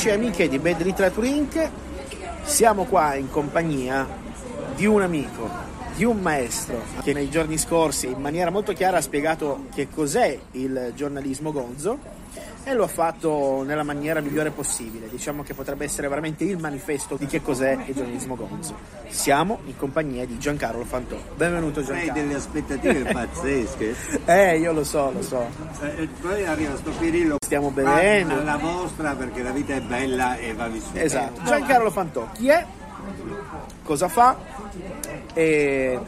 [0.00, 1.70] amici e amiche di Bad Literature Inc.
[2.42, 4.08] Siamo qua in compagnia
[4.74, 5.46] di un amico,
[5.94, 10.38] di un maestro che nei giorni scorsi in maniera molto chiara ha spiegato che cos'è
[10.52, 11.98] il giornalismo gonzo
[12.64, 15.08] e lo ha fatto nella maniera migliore possibile.
[15.08, 18.74] Diciamo che potrebbe essere veramente il manifesto di che cos'è il giornalismo gonzo.
[19.08, 21.16] Siamo in compagnia di Giancarlo Fantò.
[21.36, 22.12] Benvenuto Hai Giancarlo.
[22.12, 23.94] delle aspettative pazzesche.
[24.26, 25.46] Eh, io lo so, lo so.
[25.80, 27.36] Eh, poi arriva sto Pirillo.
[27.44, 28.34] Stiamo bevendo.
[28.38, 31.00] Alla vostra perché la vita è bella e va vissuta.
[31.00, 31.42] Esatto.
[31.44, 32.64] Giancarlo Fantò, chi è?
[33.82, 34.36] Cosa fa?
[35.32, 35.98] E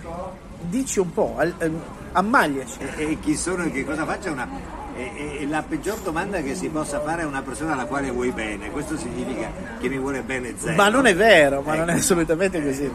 [0.60, 1.82] dici un po', ehm,
[2.12, 2.78] ammagliaci.
[2.96, 4.80] E, e chi sono e che cosa faccio una.
[4.94, 8.30] È, è la peggior domanda che si possa fare a una persona alla quale vuoi
[8.30, 8.70] bene.
[8.70, 10.74] Questo significa che mi vuole bene zero.
[10.74, 11.84] Ma non è vero, ma Ecco.
[11.84, 12.90] non è assolutamente così.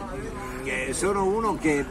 [0.64, 1.84] Eh, sono uno che,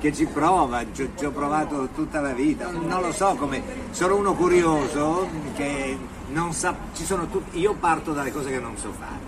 [0.00, 4.16] che ci prova, ci, ci ho provato tutta la vita, non lo so come, sono
[4.16, 5.96] uno curioso che
[6.32, 9.20] non sa, ci sono tutti, io parto dalle cose che non so fare,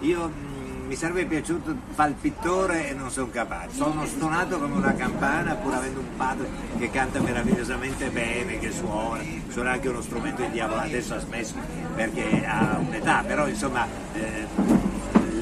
[0.00, 0.57] io mm,
[0.88, 5.54] mi sarebbe piaciuto fare il pittore e non sono capace, sono stonato come una campana
[5.54, 10.50] pur avendo un padre che canta meravigliosamente bene, che suona, suona anche uno strumento di
[10.50, 11.54] diavolo, adesso ha smesso
[11.94, 13.86] perché ha un'età, però insomma...
[14.14, 14.86] eh,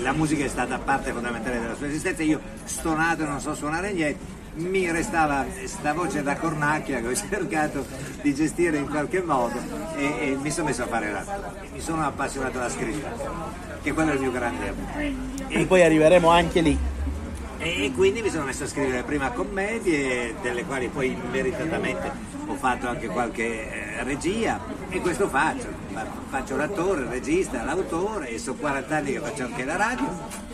[0.02, 3.92] la musica è stata parte fondamentale della sua esistenza, io stonato e non so suonare
[3.92, 4.20] niente,
[4.56, 7.84] mi restava questa voce da cornacchia che ho cercato
[8.22, 9.58] di gestire in qualche modo
[9.96, 11.24] e, e mi sono messo a fare la
[11.72, 13.12] mi sono appassionato alla scrittura,
[13.82, 15.14] che quello è il mio grande amore.
[15.48, 16.78] E poi arriveremo anche lì.
[17.58, 22.10] E quindi mi sono messo a scrivere prima commedie, delle quali poi meritatamente
[22.46, 25.68] ho fatto anche qualche eh, regia e questo faccio.
[25.92, 30.45] Fa- Faccio l'attore, il regista, l'autore e sono 40 anni che faccio anche la radio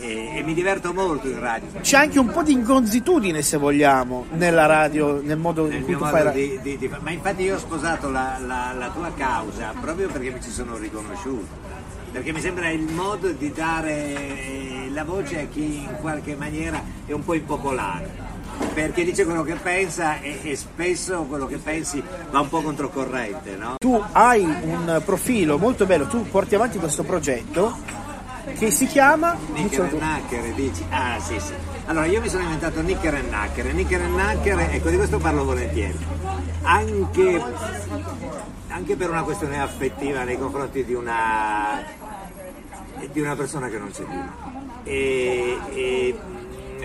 [0.00, 1.68] e, e mi diverto molto in radio.
[1.80, 5.94] C'è anche un po' di inconsuetudine, se vogliamo, nella radio, nel modo Nel in cui
[5.96, 6.46] tu fai radio.
[6.48, 10.30] di, di- di ma infatti io ho sposato la, la- la tua causa proprio perché
[10.30, 11.68] mi ci sono riconosciuto.
[12.12, 16.82] Perché mi sembra il modo di dare eh, la voce a chi in qualche maniera
[17.06, 18.28] è un po' impopolare.
[18.74, 23.54] Perché dice quello che pensa e, e spesso quello che pensi va un po' controcorrente,
[23.56, 23.74] no?
[23.78, 27.76] Tu hai un profilo molto bello, tu porti avanti questo progetto
[28.52, 29.36] che si chiama...
[29.52, 29.98] Nicker dicelo e tu.
[29.98, 30.84] Nacker, dici?
[30.90, 31.52] Ah sì sì.
[31.86, 33.74] Allora io mi sono inventato Nicker e Nacker.
[33.74, 35.98] Nicker e Nacker, ecco di questo parlo volentieri.
[36.62, 37.42] Anche,
[38.68, 41.82] anche per una questione affettiva nei confronti di una,
[43.10, 44.22] di una persona che non c'è più.
[44.84, 46.18] E, e,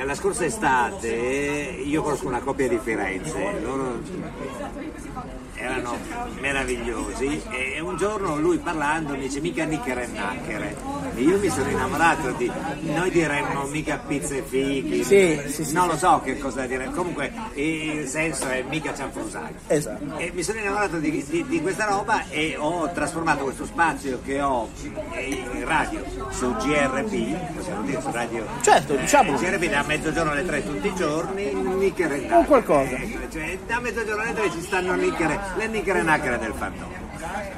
[0.03, 4.01] la scorsa estate io conosco una coppia di Firenze, loro
[5.57, 5.97] erano
[6.41, 10.61] meravigliosi e un giorno lui parlando mi dice mica Nicker e Nacker
[11.16, 12.51] e io mi sono innamorato di
[12.94, 17.31] noi diremmo mica pizze fichi Sì, sì, sì, non lo so che cosa dire comunque
[17.53, 20.17] il senso è mica cianfrusaglia Esatto.
[20.17, 24.41] e mi sono innamorato di, di- di questa roba e ho trasformato questo spazio che
[24.41, 24.69] ho
[25.13, 29.38] in radio su GRP possiamo dire su radio Certo, diciamolo.
[29.38, 32.46] GRP da mezzogiorno alle tre tutti i giorni Nicker e O Nacker.
[32.46, 32.97] qualcosa.
[33.31, 37.03] Cioè, da mezzogiorno alle tre ci stanno Nicker, le Nicker e Nacker del fantone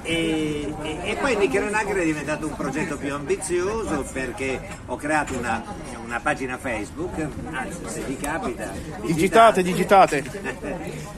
[0.04, 4.96] e, e- e poi Nicker e Nacker è diventato un progetto più ambizioso perché ho
[4.96, 5.62] creato una,
[6.06, 8.72] una pagina Facebook anzi se vi capita
[9.02, 10.24] Digitate, digitate.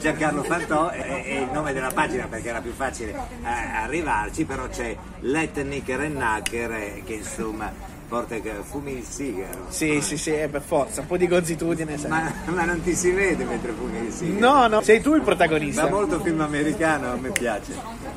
[0.00, 4.66] Giancarlo Fantò è, è il nome della pagina perché era più facile eh, arrivarci, però
[4.68, 7.72] c'è Let Nicker e Nacker eh, che insomma
[8.10, 9.66] porta che fumi il sigaro.
[9.68, 11.96] Sì, sì, sì, eh, per forza, un po' di consuetudine.
[11.96, 12.10] sai.
[12.10, 14.38] Ma, ma non ti si vede mentre fumi il sigaro.
[14.40, 15.88] No, no, sei tu il protagonista.
[15.88, 17.72] molto film americano, a me piace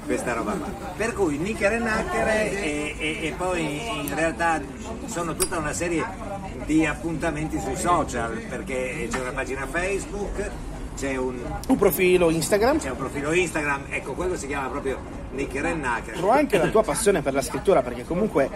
[0.05, 0.67] questa roba qua.
[0.97, 4.59] Per cui Nicker e Nacker e, e- e poi in realtà
[5.05, 6.03] sono tutta una serie
[6.65, 10.49] di appuntamenti sui social perché c'è una pagina Facebook,
[10.97, 11.35] c'è un,
[11.67, 12.79] Un profilo Instagram.
[12.79, 14.97] c'è un profilo Instagram, ecco quello si chiama proprio
[15.31, 16.15] Nicker e Nacker.
[16.15, 18.49] Trovo anche la tua passione per la scrittura perché comunque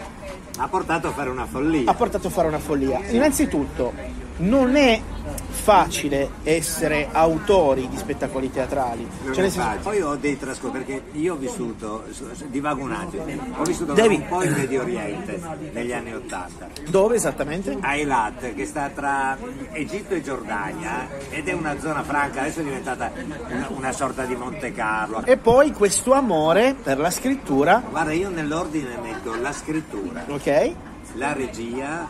[0.59, 1.89] Ha portato a fare una follia.
[1.89, 2.99] ha portato a fare una follia.
[3.09, 3.93] Innanzitutto,
[4.37, 5.01] non è
[5.49, 9.05] facile essere autori di spettacoli teatrali.
[9.33, 9.61] Cioè, senso-.
[9.81, 13.23] Poi ho dei trascorsi perché io ho vissuto, su- su- divago un attimo,
[13.57, 14.15] ho vissuto Devi.
[14.15, 15.41] un po' in Medio Oriente
[15.73, 16.69] negli anni Ottanta.
[16.89, 17.77] dove esattamente?
[17.81, 19.37] a Eilat che sta tra
[19.73, 23.11] Egitto e Giordania ed è una zona franca, adesso è diventata
[23.49, 25.23] una, una sorta di Monte Carlo.
[25.25, 30.71] E poi questo amore per la scrittura, Guarda, io nell'ordine metto la scrittura, ok?
[31.15, 32.07] la regia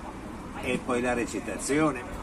[0.62, 2.17] e poi la recitazione.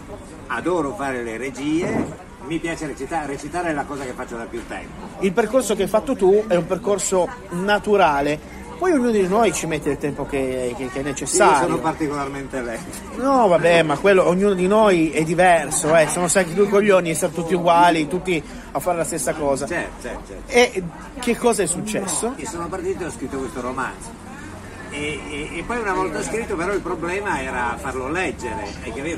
[0.49, 4.63] Adoro fare le regie, mi piace recitare, recitare è la cosa che faccio da più
[4.67, 5.21] tempo.
[5.21, 8.63] Il percorso che hai fatto tu è un percorso naturale.
[8.77, 11.67] Poi ognuno di noi ci mette il tempo che, che- che è Io necessario.
[11.69, 12.99] sono particolarmente lento.
[13.23, 16.09] No, vabbè, ma quello, ognuno di noi è diverso, eh.
[16.09, 18.43] Sono sempre due coglioni, essere tutti uguali, tutti
[18.73, 19.65] a fare la stessa cosa.
[19.67, 20.53] Certo, certo, certo.
[20.53, 20.83] E
[21.21, 22.35] che cosa è successo?
[22.37, 24.11] E sono partito e ho scritto questo romanzo.
[24.97, 28.63] E, e- e poi una volta scritto però il problema era farlo leggere?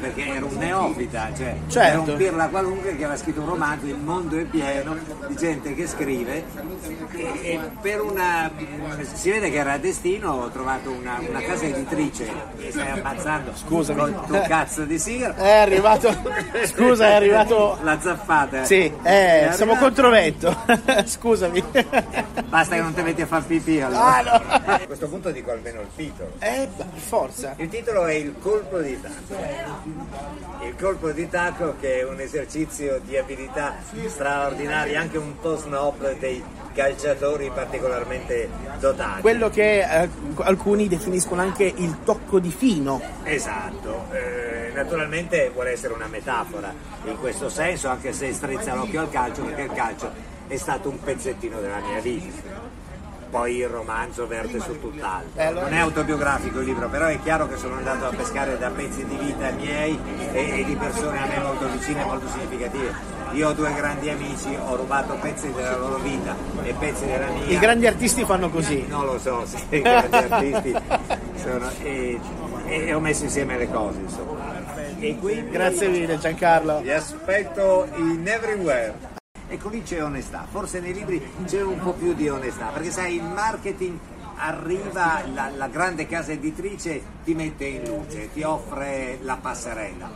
[0.01, 1.79] Perché era un neofita, cioè Certo.
[2.03, 4.97] era un pirla qualunque che aveva scritto un romanzo, il mondo è pieno
[5.29, 6.45] di gente che scrive
[7.13, 8.51] e, e per una...
[9.13, 12.27] si vede che era a destino, ho trovato una, una casa editrice
[12.59, 13.99] che stai ammazzando Scusami.
[14.01, 15.35] con tuo cazzo di sigaro.
[15.35, 16.15] È arrivato.
[16.65, 17.79] Scusa, è arrivato.
[17.83, 18.65] La zaffata.
[18.65, 20.57] Sì, eh, siamo arrivato- contro vento.
[21.05, 21.63] Scusami.
[22.49, 24.05] Basta che non ti metti a far pipì allora.
[24.17, 24.73] Ah, no.
[24.73, 26.33] A questo punto dico almeno il titolo.
[26.39, 27.55] Eh, forza.
[27.59, 29.35] Il titolo è Il colpo di tacco.
[30.65, 33.75] Il colpo di tacco che è un esercizio di abilità
[34.07, 36.43] straordinaria, anche un po' snob dei
[36.73, 38.49] calciatori particolarmente
[38.79, 39.21] dotati.
[39.23, 40.09] Quello che eh,
[40.43, 43.01] alcuni definiscono anche il tocco di fino.
[43.25, 46.73] Esatto, Eh, naturalmente vuole essere una metafora
[47.05, 50.13] in questo senso, anche se strizza l'occhio al calcio, perché il calcio
[50.49, 52.56] è stato un pezzettino della mia vita.
[53.37, 55.61] Poi il romanzo verte su tutt'altro.
[55.61, 59.05] Non è autobiografico il libro, però è chiaro che sono andato a pescare da pezzi
[59.05, 59.99] di vita miei
[60.33, 62.95] e, e di persone a me molto vicine e molto significative.
[63.33, 67.45] Io ho due grandi amici, ho rubato pezzi della loro vita e pezzi della mia.
[67.47, 68.87] I grandi artisti fanno così.
[68.89, 70.75] Non lo so se i grandi artisti
[71.35, 72.19] sono, e,
[72.69, 74.65] e ho messo insieme le cose, insomma.
[74.99, 76.81] E quindi Grazie mille Giancarlo.
[76.81, 79.16] vi aspetto in everywhere.
[79.49, 83.15] Ecco lì c'è onestà, forse nei libri c'è un po' più di onestà, perché sai
[83.17, 83.97] il marketing
[84.37, 90.11] arriva, la, la grande casa editrice ti mette in luce, ti offre la passerella,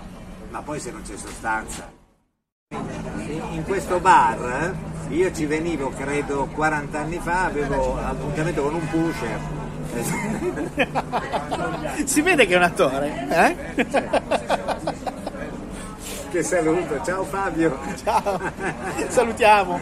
[0.50, 1.90] ma poi se non c'è sostanza.
[3.52, 4.74] In questo bar
[5.10, 9.40] io ci venivo credo 40 anni fa, avevo appuntamento con un pusher.
[12.04, 14.69] Si vede che è un attore, eh?
[16.30, 17.76] Che saluto, ciao Fabio.
[18.02, 18.40] Ciao.
[19.08, 19.80] Salutiamo.